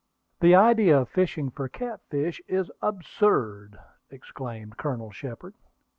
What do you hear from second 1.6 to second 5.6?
catfish is absurd!" exclaimed Colonel Shepard.